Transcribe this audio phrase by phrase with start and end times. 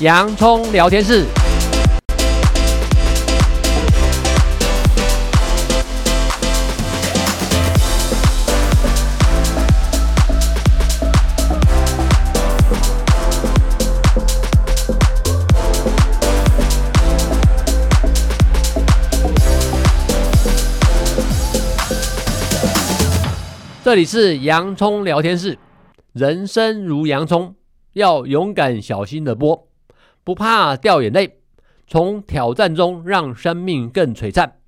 [0.00, 1.26] 洋葱聊天室。
[23.82, 25.58] 这里是洋葱聊天室，
[26.12, 27.56] 人生如洋葱，
[27.94, 29.67] 要勇敢小心的剥，
[30.28, 31.38] 不怕掉眼泪，
[31.86, 34.58] 从挑战中让生命更璀璨，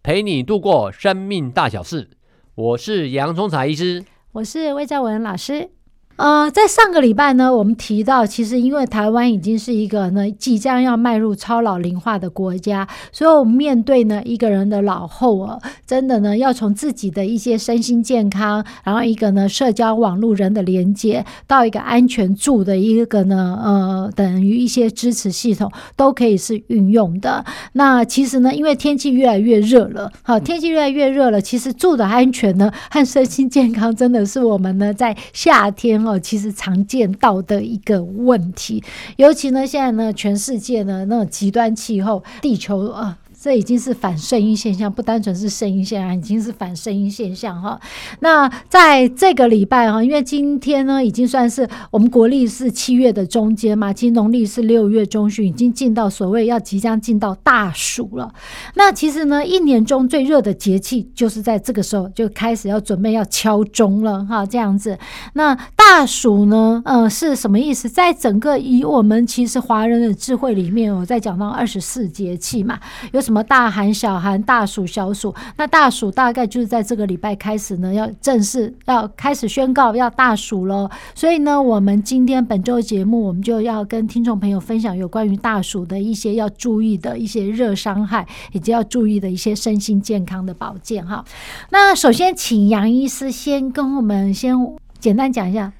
[0.00, 2.08] 陪你度过生命大小事。
[2.54, 5.70] 我是洋葱茶医师，我是魏兆文老师。
[6.18, 27.44] 呃，在上个礼拜呢，我们提到，其实因为台湾已经是一个呢即将要迈入超老龄化的国家，所以我们面对呢一个人的老后啊，真的呢要从自己的一些身心健康，然后一个呢社交网络人的连接，到一个安全住的一个呢呃等于一些支持系统都可以是运用的。
[27.74, 36.07] 那其实呢，因为天气越来越热了，好，天气越来越热了，其实住的安全呢和身心健康真的是我们呢在夏天。
[36.08, 38.82] 哦，其实常见到的一个问题，
[39.16, 43.18] 尤其呢，现在呢，全世界呢，那种极端气候，地球啊。
[43.40, 47.80] 这已经是反声音现象，不单纯是声音现象，已经是反声音现象哈。
[48.18, 58.34] 那在这个礼拜哈，因为今天呢，已经算是我们国历是七月的中间嘛，其实农历是六月中旬，已经进到所谓要即将进到大暑了。
[58.74, 64.98] 那其实呢，一年中最热的节气就是在这个时候就开始要准备要敲钟了哈，这样子。
[65.34, 65.56] 那
[65.90, 67.88] 大暑呢，呃，是什么意思？
[67.88, 72.78] 在整个以我们其实华人的智慧里面，我在讲到二十四节气嘛，
[73.12, 73.20] 有。
[73.28, 75.34] 什么大寒、小寒、大暑、小暑？
[75.56, 80.88] 那大暑大概就是在这个礼拜开始呢，要正式要开始宣告要大暑喽。
[81.14, 91.24] 所以呢，我们今天本周节目，我们就要跟听众朋友分享有关于大暑的一些要注意的一些热伤害，以及要注意的一些身心健康的保健哈。
[91.70, 94.54] 那首先，请杨医师先跟我们先
[94.98, 95.70] 简单讲一下。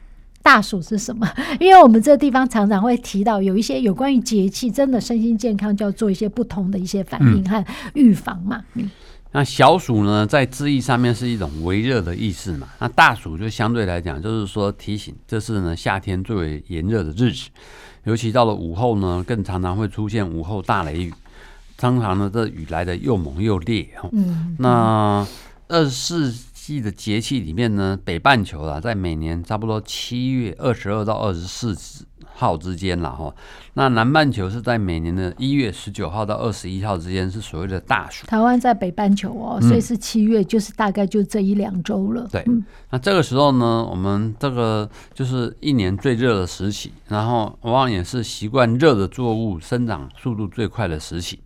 [0.48, 1.30] 大暑是什么？
[1.60, 8.64] 因为我们这个地方常常会提到有一些有关于节气，真的身心健康就要做一些不同的一些反应和预防嘛。
[8.72, 8.90] 嗯，
[9.32, 12.66] 那小暑呢，在字义上面是一种微热的意思嘛。
[12.78, 17.50] 那大暑就相对来讲，就是说提醒这是呢夏天最为炎热的日子，
[18.04, 21.12] 尤其到了午后呢，更常常会出现午后大雷雨。
[21.76, 23.86] 通常呢，这雨来的又猛又烈。
[24.12, 25.26] 嗯，那
[25.68, 26.48] 二十四。
[26.68, 31.74] 季的节气里面呢，北半球啊，在每年差不多七月二十二到二十四
[32.34, 33.34] 号之间了哈。
[33.72, 38.26] 那南半球是在每年的一月十九号到二十一号之间，是所谓的大暑。
[38.26, 42.24] 台湾在北半球哦，所以是七月，就是大概就这一两周了。
[42.24, 42.44] 嗯、对，
[42.90, 51.40] 那这个时候呢，我们这个就是一年最热的时期，然后往往也是习惯热的作物生长速度最快的时期。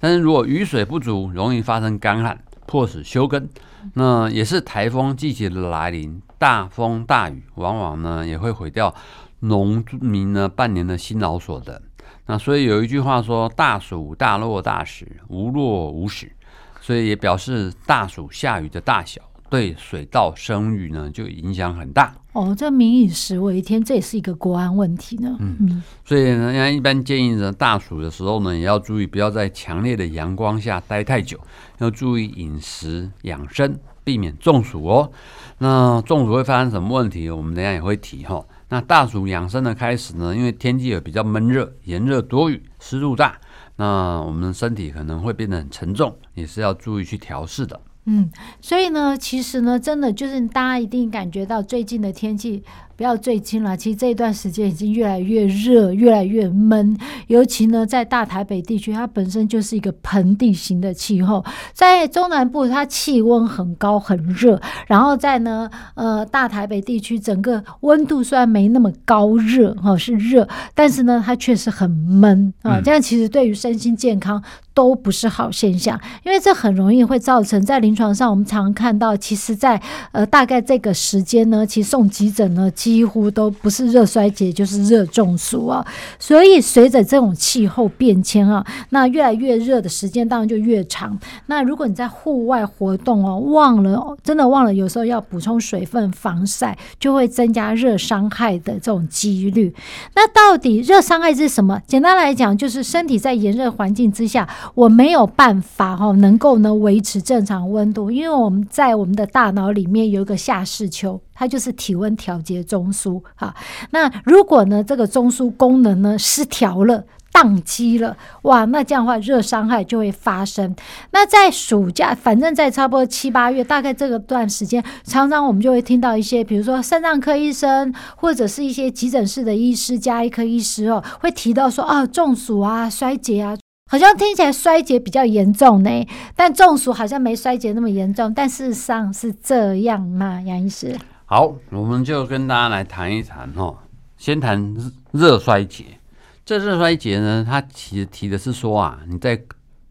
[0.00, 2.36] 但是如果雨水不足，容易发生干旱。
[2.68, 3.48] 迫使休耕，
[3.94, 8.94] 那也是台风季节的来临，大风大雨往往呢也会毁掉
[9.40, 11.80] 农民呢半年的辛劳所得。
[12.26, 16.32] 那所以有一句话说：“大暑大落大时，无落无始。”
[16.80, 19.20] 所以也表示大暑下雨的大小。
[19.48, 22.54] 对水稻生育呢，就影响很大哦。
[22.56, 25.36] 这民以食为天，这也是一个国安问题呢。
[25.40, 31.38] 嗯嗯，所以呢，人家一般建议呢，大暑的时候呢，也要注意不要在强烈的阳光下待太久，
[31.78, 35.10] 要注意饮食养生，避免中暑哦。
[35.58, 37.30] 那中暑会发生什么问题？
[37.30, 38.44] 我们等下也会提哈。
[38.68, 43.38] 那大暑养生的开始呢，因为天气也比较闷热、炎热多雨、湿度大，
[43.76, 47.80] 那我们身体可能会变得很沉重，也是要注意去调试的。
[48.06, 48.30] 嗯，
[48.60, 52.62] 所以呢，其实呢，真的就是大家一定感觉到最近的天气。
[52.96, 56.96] 不要最近了，其实这一段时间已经越来越热，越来越闷。
[57.26, 72.80] 尤其呢，在大台北地区，它本身就是一个盆地型的气候，在中南部它气温很高很热，然后在呢，呃，大台北地区整个温度虽然没那么高热哈，是热，但是呢，它确实很闷啊。
[72.80, 79.78] 这样其实对于身心健康都不是好现象，因为这很容易会造成在临床上我们常看到，其实在
[80.12, 82.70] 呃大概这个时间呢，其实送急诊呢。
[82.86, 85.84] 几乎都不是热衰竭，就是热中暑啊！
[86.20, 91.18] 所以随着这种气候变迁啊，那越来越热的时间当然就越长。
[91.46, 99.74] 那如果你在户外活动哦，忘了真的忘了，有时候要补充水分、防晒，就会增加热伤害的这种几率。
[100.14, 101.82] 那到底热伤害是什么？
[101.88, 111.20] 简单来讲，就是身体在炎热环境之下，我没有办法哈，能够呢维持正常温度，因为我们在我们的大脑里面有一个下视丘。
[111.36, 113.22] 它就是体温调节中枢。
[113.36, 113.54] 哈，
[113.90, 120.74] 那如果呢这个中枢功能呢失调了，宕机了，哇，那这样的话热伤害就会发生。
[121.10, 133.54] 那在暑假，反正在差不多七八月，大概这个段时间，常常我们就会听到一些，比如说肾脏科医生或者是一些急诊室的医师、加医科医师哦，会提到说啊，中暑啊、衰竭啊，
[133.92, 135.90] 好像听起来衰竭比较严重呢，
[136.34, 138.32] 但中暑好像没衰竭那么严重。
[138.32, 140.40] 但事实上是这样吗？
[140.40, 140.96] 杨医师？
[141.28, 143.78] 好，我们就跟大家来谈一谈哦，
[144.16, 144.76] 先谈
[145.10, 145.98] 热衰竭。
[146.44, 149.42] 这热衰竭呢，它其实提的是说啊，你在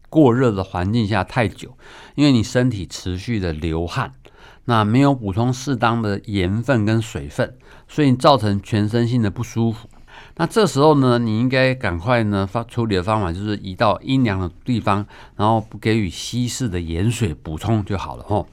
[0.08, 1.76] 过热的环境下太久，
[2.14, 4.12] 因为你身体持续的流汗，
[4.64, 7.54] 那没有补充适当的盐分跟水分，
[7.86, 9.90] 所以造成全身性的不舒服。
[10.36, 15.04] 那这时候呢，你应该赶快呢发处理的方法就是移到阴凉的地方，
[15.36, 18.46] 然后给予稀释的盐水补充就好了哦。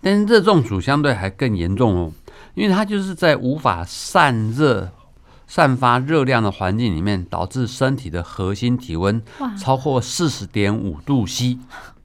[0.00, 2.12] 但是热中暑相对还更严重哦，
[2.54, 4.90] 因为它就是在无法散热。
[5.50, 9.22] 散发热量的环境里面，导致身体的核心体温
[9.58, 11.56] 超过四十点五度 C，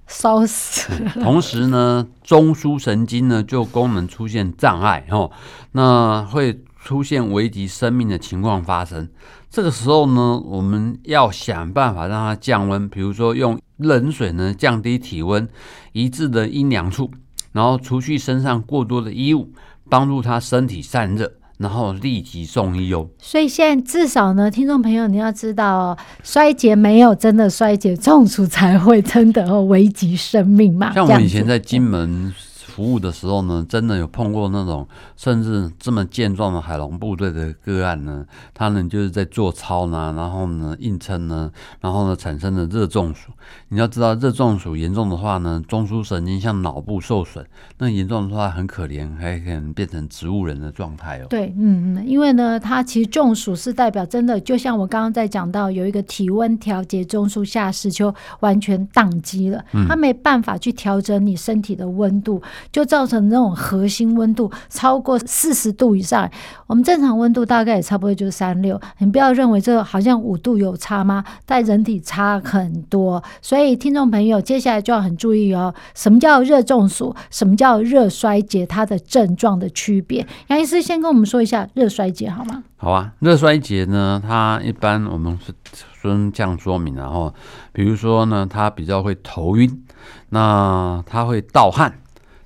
[0.07, 0.89] 烧死。
[1.15, 5.29] 同时呢，中枢神经呢就功能出现障碍哦，
[5.73, 9.09] 那会出现危及生命的情况发生。
[9.49, 15.45] 这个时候呢，我们要想办法让它降温，比如说用冷水呢降低体温，
[15.91, 17.11] 一致的阴凉处，
[17.51, 19.51] 然后除去身上过多的衣物，
[19.93, 21.31] 帮助他身体散热。
[21.59, 23.07] 然后立即送医哦。
[23.19, 30.91] 所以现在至少呢，听众朋友你要知道哦，衰竭没有真的衰竭，中暑才会真的危及生命嘛。
[30.93, 32.33] 像我以前在金门。
[32.73, 43.31] 服务的时候呢，真的有碰过那种甚至这么健壮的海龙部队的个案呢，他们就是在做操呢，然后呢硬撑呢，然后呢产生了热中暑。
[43.69, 47.45] 你要知道，热中暑严重的话呢，中枢神经像脑部受损，
[47.77, 51.27] 那严重的话很可怜，还可能变成植物人的状态哦。
[51.29, 62.41] 对，嗯嗯，因为呢，它其实中暑是代表真的，就像我刚刚在讲到，有一个体温调节中枢下视丘完全宕机了，它没办法去调整你身体的温度。
[62.71, 66.30] 就造成那种核心温度超过四十度以上，
[66.68, 68.80] 我们正常温度大概也差不多就是三六。
[69.00, 71.24] 你不要认为这个好像五度有差吗？
[71.45, 75.74] 但人体差很多，所以听众朋友接下来就要很注意哦。
[75.94, 77.15] 什么叫热中暑？
[77.30, 78.65] 什么叫热衰竭？
[78.65, 80.25] 它的症状的区别。
[80.48, 82.63] 杨医师先跟我们说一下热衰竭好吗？
[82.77, 85.54] 好啊，热衰竭呢，它一般我们是
[85.94, 87.33] 说这样说明，然后
[87.71, 89.83] 比如说呢，它比较会头晕，
[90.30, 92.00] 那它会盗汗。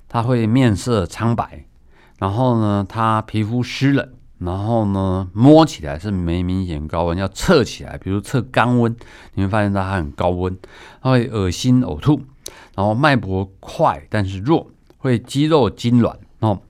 [0.08, 1.64] 他会面色苍白，
[2.18, 4.08] 然后呢，他皮肤湿冷，
[4.38, 8.96] 然后呢，摸起来是没明显高温，要测起来，比如测肛温，
[9.34, 10.56] 你会发现它很高温，
[11.02, 12.22] 他会恶心呕吐，
[12.74, 16.60] 然后脉搏快但是弱，会肌肉痉挛哦。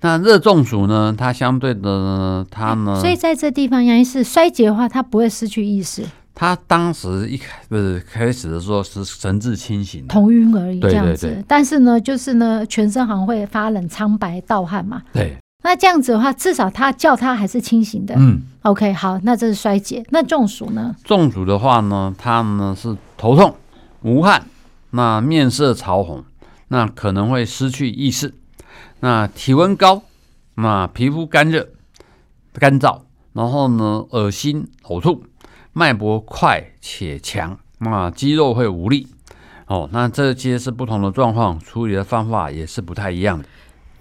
[0.00, 6.04] 那热中暑呢，它相对的呢，它呢，所以在这地方，杨医师衰竭的话，它不会失去意识。
[6.42, 11.28] 他当时一开不是开始的时候是神志清醒，头晕而已，这样子。
[11.28, 11.44] 对对对。
[11.46, 15.00] 但是呢，就是呢，全身好像会发冷、苍白、盗汗嘛。
[15.12, 15.36] 对。
[15.62, 18.16] 那这样子的话，至少他叫他还是清醒的。
[18.18, 18.42] 嗯。
[18.62, 20.04] OK，好，那这是衰竭。
[20.10, 20.96] 那中暑呢？
[21.04, 23.54] 中暑的话呢，他呢是头痛、
[24.00, 24.44] 无汗，
[24.90, 26.24] 那面色潮红，
[26.66, 28.34] 那可能会失去意识，
[28.98, 30.02] 那体温高，
[30.56, 31.68] 那皮肤干热、
[32.54, 35.22] 干燥，然后呢，恶心、呕吐。
[35.72, 39.08] 脉搏快且强，那肌肉会无力，
[39.66, 43.44] 哦，那这些是不同的状况，处理的方法也是不太一样的。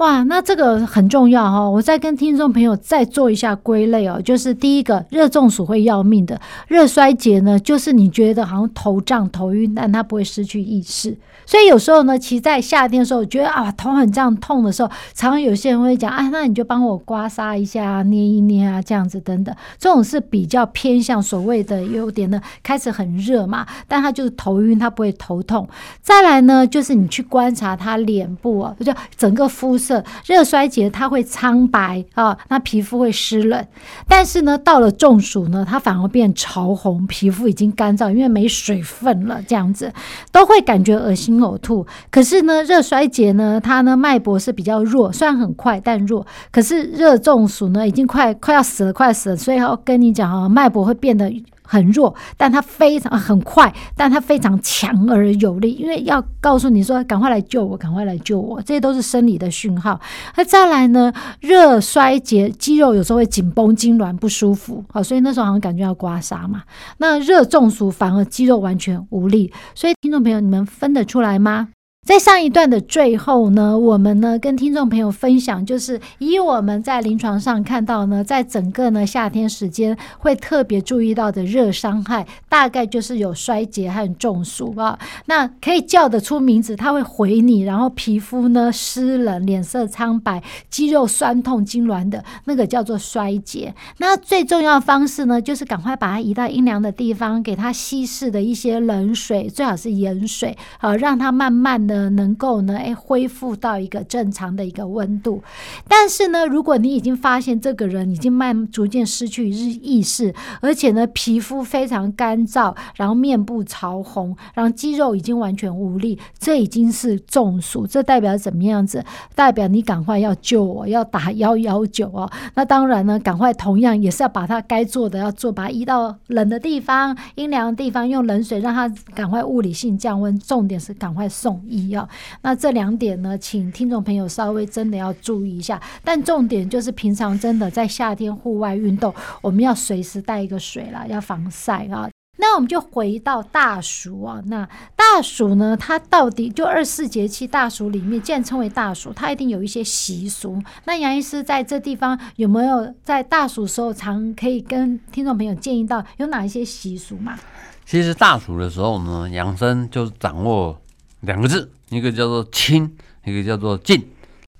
[0.01, 1.69] 哇，那这个很重要哈、哦！
[1.69, 6.35] 我再跟听众朋友再做一下归类哦，就是第一个，热中暑会要命的；
[6.67, 11.15] 热衰竭呢，就是你觉得好像头胀、头晕，但它不会失去意识。
[11.45, 19.55] 所以有时候呢，其实在夏天的时候，觉得啊头很胀、痛的时候，常常有些人会讲啊，那你就帮我刮痧一下、捏一捏啊，这样子等等。
[19.77, 25.67] 这种是比较偏向所谓的有点呢，开始很热嘛，但他就是头晕，他不会头痛。
[26.01, 29.90] 再来呢，就是你去观察他脸部啊，就整个肤色
[30.25, 33.65] 热衰竭，它会苍白啊，那皮肤会湿冷。
[34.07, 39.91] 但是呢，到了中暑呢，它反而变潮红，皮肤已经干燥，因为没水分了，这样子
[40.31, 41.85] 都会感觉恶心呕吐。
[42.09, 46.25] 可是呢，热衰竭呢，它呢脉搏是比较弱，虽然很快但弱。
[46.51, 51.31] 可是热中暑呢，已经快快要死了，快死了，所以要跟你讲啊，脉搏会变得。
[51.71, 59.97] 很弱，但它非常很快，但它非常强而有力，因为要告诉你说，赶快来救我，赶快来救我，这些都是生理的讯号。
[60.35, 66.63] 那再来呢，热衰竭，肌肉有时候会紧绷、痉挛、不舒服，好，所以那时候好像感觉要刮痧嘛。
[66.97, 71.69] 那热中暑反而肌肉完全无力，所以听众朋友，你们分得出来吗？
[72.03, 84.97] 在上一段的最后呢，我们呢跟听众朋友分享，就是以我们在临床上看到呢，在整个呢夏天时间会特别注意到的热伤害，大概就是有衰竭和中暑啊。
[85.27, 90.41] 那可以叫得出名字，它会回你，然后皮肤呢湿冷、脸色苍白、
[90.71, 93.75] 肌肉酸痛、痉挛的那个叫做衰竭。
[93.99, 101.90] 那最重要的方式呢，就是赶快把它移到阴凉的地方，给它稀释的一些冷水，最好是盐水，好让它慢慢的。
[101.91, 105.43] 呃，能够呢，哎，恢复到一个正常的一个温度。
[105.89, 117.85] 但是呢，如果你已经发现这个人已经慢逐渐失去意识，而且呢，皮肤非常干燥，然后面部潮红，然后肌肉已经完全无力，这已经是中暑。
[117.85, 119.03] 这代表怎么样子？
[119.35, 122.31] 代表你赶快要救我，要打幺幺九哦。
[122.55, 130.39] 那当然呢，赶快同样也是要把他该做的要做，把他移到冷的地方、阴凉的地方，用冷水让他赶快物理性降温。
[130.39, 131.80] 重点是赶快送医。
[131.89, 132.07] 要
[132.41, 135.81] 那这两点呢，请听众朋友稍微真的要注意一下。
[136.03, 142.09] 但重点就是平常真的在夏天户外运动，我们要随时带一个水啦，要防晒啊。
[142.37, 150.59] 那我们就回到大暑啊，那大暑呢，它到底就二十四节气大暑里面，既然称为大暑，它一定有一些习俗。
[150.85, 157.37] 那杨医师在这地方有没有在大暑时候常可以跟听众朋友建议到有哪一些习俗嘛？
[157.85, 160.80] 其实大暑的时候呢，养生就是掌握。
[161.21, 164.03] 两个字，一个叫做清，一个叫做静。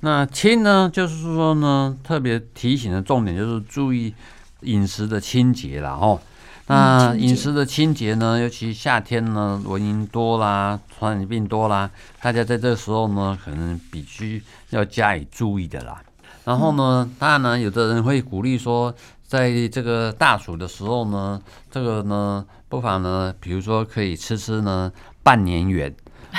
[0.01, 4.13] 那清呢，就是说呢，特别提醒的重点就是注意
[4.61, 5.91] 饮食的清洁啦。
[5.91, 6.19] 哦。
[6.67, 11.89] 那饮食的清洁呢，尤其夏天呢，蚊蝇多啦，传染病多啦，
[12.21, 16.01] 大家在这时候呢，可能必须要加以注意的啦。
[16.45, 18.93] 然后呢，当然呢，有的人会鼓励说，
[19.27, 24.91] 在这个大暑的时候呢，这个呢，不妨呢，比如说可以吃吃呢，
[25.23, 25.93] 半年圆。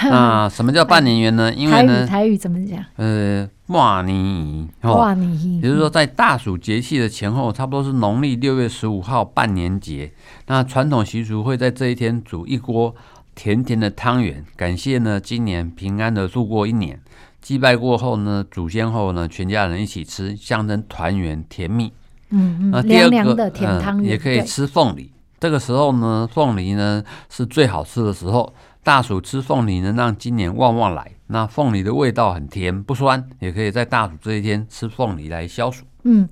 [0.04, 1.52] 那 什么叫半年圆呢？
[1.52, 2.84] 因为呢，台语怎么讲？
[2.96, 10.12] 呃，半年，半年，也就是说，在大暑节气的前后，差不多是农历六月十五号半年节。
[10.46, 12.94] 那传统习俗会在这一天煮一锅
[13.34, 17.00] 甜甜的汤圆，感谢呢今年平安的度过一年。
[17.40, 21.92] 祭拜过后呢，祖先后呢，全家人一起吃，象征团圆甜蜜。
[22.30, 25.10] 嗯嗯，那第二个甜汤圆，呃，也可以吃凤梨。
[25.38, 28.52] 这个时候呢，凤梨呢是最好吃的时候。
[28.84, 31.12] 大暑吃凤梨能让今年旺旺来。
[31.28, 35.84] 那凤梨的味道很甜不酸，也可以在大暑这一天吃凤梨来消暑。
[36.02, 36.28] 嗯，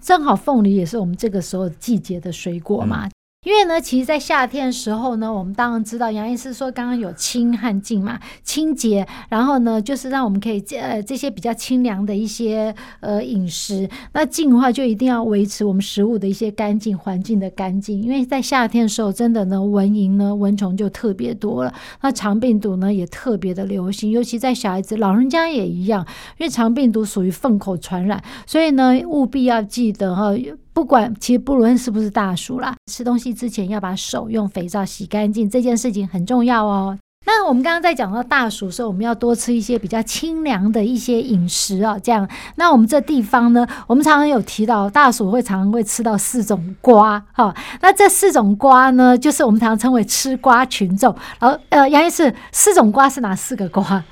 [0.00, 3.08] 正好凤梨也是我们这个时候季节的水果嘛。
[3.48, 13.88] 因为呢，其实，在夏天的时候呢，我们当然知道杨医师说刚刚有清和净嘛，清洁，然后呢，就是让我们可以呃这些比较清凉的一些呃饮食。
[14.12, 18.02] 那净的话，就一定要维持我们食物的一些干净，环境的干净。
[18.02, 30.34] 因为在夏天的时候，真的呢，蚊蝇呢，蚊虫就特别多了，那肠病毒呢也特别的流行，尤其在小孩子、老人家也一样，因为肠病毒属于粪口传染，所以呢，务必要记得哈。
[30.78, 36.96] 不管其实不论是不是大暑啦，吃东西之前要把手用肥皂洗干净，这件事情很重要哦。
[37.26, 42.28] 那我们刚刚在讲到大暑时候，我们要多吃一些比较清凉的一些饮食啊，这样。
[42.54, 47.52] 那我们这地方呢，我们常常有提到大暑会常常会吃到四种瓜哈。
[47.82, 51.12] 那这四种瓜呢，就是我们常常称为吃瓜群众。
[51.40, 54.04] 然后呃，杨医师，四种瓜是哪四个瓜？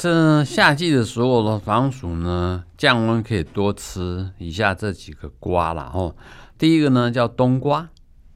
[0.00, 5.90] 这夏季的时候的，防暑呢，降温可以多吃以下这几个瓜啦。
[5.92, 6.14] 哦。
[6.56, 7.88] 第一个呢叫冬瓜，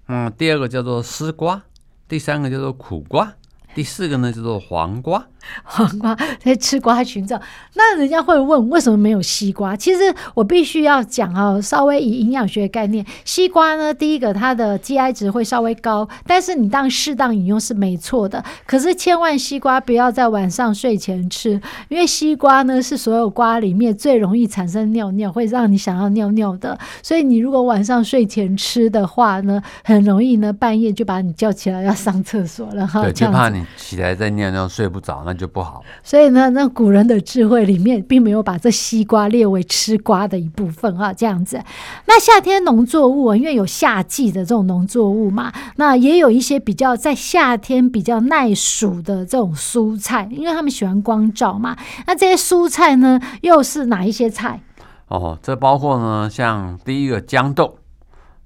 [0.09, 1.62] 嗯，第二个叫做丝瓜，
[2.09, 3.33] 第三个叫做苦瓜，
[3.76, 5.25] 第四个呢叫做黄瓜。
[5.64, 7.38] 黄瓜在吃瓜群众，
[7.75, 9.75] 那人家会问为什么没有西瓜？
[9.75, 18.44] 其实我必须要讲哦，稍微以营养学概念，西瓜呢，第一个它的 GI 值会稍微高，但是你当适当饮用是没错的。
[18.66, 26.78] 可是千万西瓜不要在晚上睡前吃，因为西瓜呢是所有瓜里面最容易产生尿尿，会让你想要尿尿的。
[27.02, 33.02] 所以你如果晚上睡前吃的话呢，很容易呢半夜就把你叫起来要上厕所了哈。
[33.02, 35.25] 对，就怕你起来再尿尿睡不着。
[35.37, 41.62] 就不好，所以呢，那古人的智慧里面并没有把这西瓜列为吃瓜的一部分啊，这样子。
[42.07, 51.77] 那夏天农作物，因为有夏季的这种农作物嘛，那也有一些比较在夏天比较耐暑的这种蔬菜，因为他们喜欢光照嘛。
[52.07, 54.61] 那这些蔬菜呢，又是哪一些菜？
[55.09, 57.79] 哦，这包括呢，像第一个豇豆，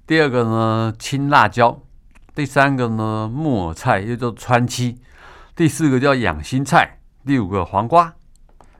[0.05, 1.79] 第二个呢青辣椒，
[2.35, 4.97] 第三个呢木耳菜，又叫川七。
[5.57, 8.13] 第四个叫养心菜，第五个黄瓜，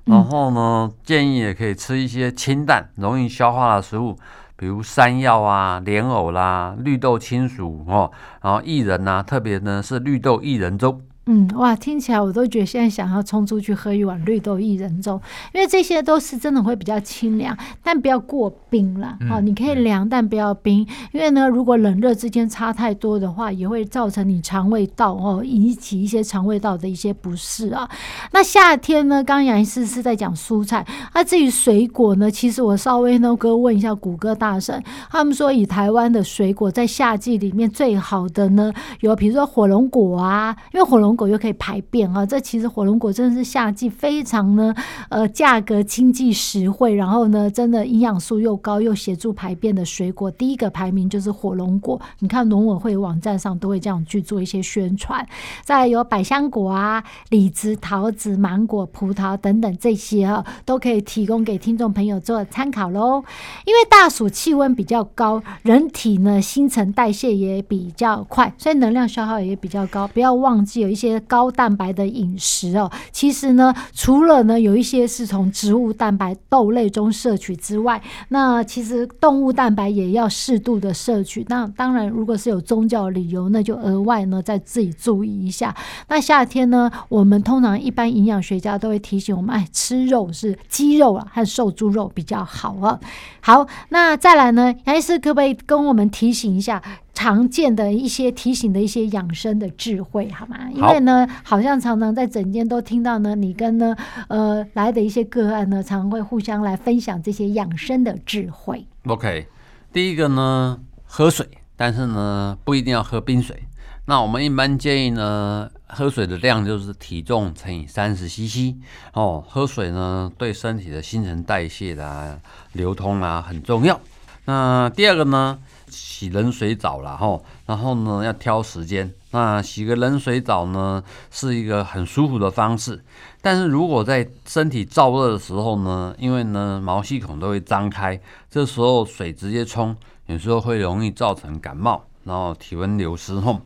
[0.05, 4.15] 然后呢，建议也可以吃一些清淡、容易消化的食物，
[4.55, 8.11] 比如山药啊、莲藕啦、绿豆青薯哦，
[8.43, 15.21] 然后薏仁呐，特别呢是绿豆薏仁粥嗯，哇，听起来我都觉得现在想要冲出去喝一碗绿豆薏仁粥，
[15.53, 19.17] 因为这些都是真的会比较清凉，但不要过冰了。
[19.29, 27.89] 好、你可以凉，但不要冰，因为呢，如果冷热之间差太多的话，也会造成你肠胃道哦，引起一些肠胃道的一些不适啊。
[28.31, 44.73] 那夏天呢，刚刚杨医师是在讲蔬菜，那至于水果呢，其实我稍微呢，哥问一下谷歌大神，他们说以台湾的水果在夏季里面最好的呢，有比如说火龙果啊，因为火龙果又可以排便啊，这其实火龙果真的是夏季非常呢，
[45.09, 51.99] 呃，价格经济实惠，然后呢，真的营养素又高，又协助排便的水果，第一个排名就是火龙果。
[52.19, 55.25] 你看农委会网站上都会这样去做一些宣传。
[55.63, 63.23] 再有百香果啊、李子、桃子、芒果、葡萄等等这些啊，都可以提供给听众朋友做参考喽。
[63.65, 70.07] 因为大暑气温比较高，人体呢新陈代谢也比较快，所以能量消耗也比较高。
[70.07, 71.37] 不要忘记有一些高。
[71.37, 81.45] 高蛋白的饮食哦，其实呢，除了呢有一些是从植物蛋白豆类中摄取之外，那其实动物蛋白也要适度的摄取。
[81.47, 85.75] 那当然，如果是有宗教理由，那就额外呢再自己注意一下。
[86.07, 92.99] 那夏天呢，我们通常一般营养学家都会提醒我们，哎，吃肉是鸡肉啊和瘦猪肉比较好啊。
[93.41, 96.81] 好，那再来呢，杨医师可不可以跟我们提醒一下？
[97.17, 100.69] 常见的一些提醒的一些养生的智慧，好吗？
[100.71, 103.95] 因为呢，好像常常在整间都听到呢，你跟呢
[104.27, 108.85] 呃来的一些个案呢，常常会互相来分享这些养生的智慧。
[109.07, 109.47] OK，
[109.91, 113.63] 第一个呢，喝水，但是呢不一定要喝冰水。
[114.05, 118.75] 那我们一般建议呢，喝水的量就是体重乘以三十 CC
[119.13, 119.43] 哦。
[119.47, 122.39] 喝水呢对身体的新陈代谢啦、啊、
[122.73, 123.99] 流通啊很重要。
[124.47, 125.59] 那第二个呢？
[125.89, 129.13] 洗冷水澡了哈，然后呢要挑时间。
[129.31, 131.01] 那洗个冷水澡呢
[131.31, 133.03] 是一个很舒服的方式，
[133.41, 143.61] 但是如果在身体燥热的时候呢，因为呢毛细孔都会张开，这时候水直接冲，有时候会容易造成感冒，然后体温流失后。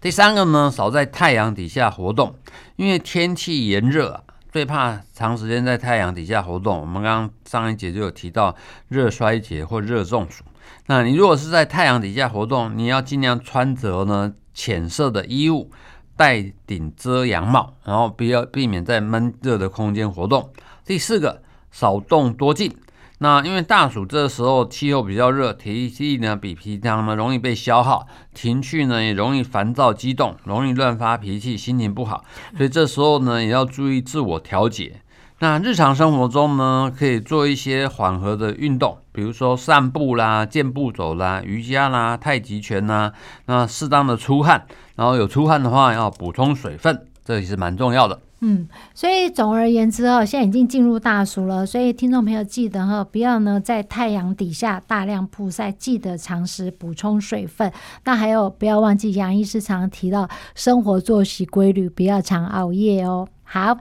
[0.00, 2.34] 第三个呢，少在太阳底下活动，
[2.76, 4.22] 因为天气炎热啊，
[4.56, 6.80] 最怕长时间在太阳底下活动。
[6.80, 8.56] 我们刚刚上一节就有提到
[8.88, 10.44] 热衰竭或热中暑。
[10.86, 15.70] 那你如果是在太阳底下活动，你要尽量穿着呢浅色的衣物，
[16.16, 20.50] 戴顶遮阳帽，然后不要避免在闷热的空间活动。
[20.86, 22.74] 第四个，少动多静。
[23.18, 32.24] 那因为大暑这时候气候比较热，体力呢比平常呢容易被消耗，情绪呢也容易烦躁激动，容易乱发脾气，心情不好。
[32.56, 35.00] 所以这时候呢也要注意自我调节。
[35.38, 43.12] 那日常生活中呢，可以做一些缓和的运动，比如说散步啦、健步走啦、瑜伽啦、太极拳啦。
[43.44, 48.20] 那适当的出汗，然后有出汗的话要补充水分，这也是蛮重要的。
[48.40, 57.72] 嗯，所以总而言之哦，现在已经进入大暑了，所以听众朋友记得哈，不要呢在太阳底下大量曝晒，记得常时补充水分。
[58.04, 63.26] 那还有不要忘记杨医师常提到生活作息规律，不要常熬夜哦。
[63.42, 63.78] 好。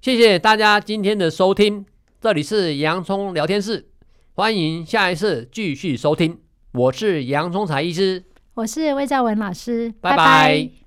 [0.00, 1.84] 谢谢大家今天的收听，
[2.20, 3.88] 这里是洋葱聊天室，
[4.34, 6.38] 欢迎下一次继续收听。
[6.72, 8.22] 我是洋葱才医师，
[8.54, 10.16] 我是魏兆文老师，拜拜。
[10.16, 10.78] 拜拜。